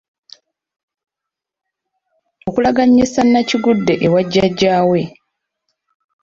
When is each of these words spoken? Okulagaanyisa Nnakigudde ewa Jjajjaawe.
Okulagaanyisa 2.49 3.19
Nnakigudde 3.23 3.93
ewa 4.05 4.21
Jjajjaawe. 4.25 5.01